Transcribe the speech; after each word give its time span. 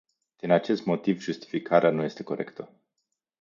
Din 0.35 0.51
acest 0.51 0.85
motiv, 0.85 1.19
justificarea 1.21 1.89
nu 1.89 2.03
este 2.03 2.23
corectă. 2.23 2.69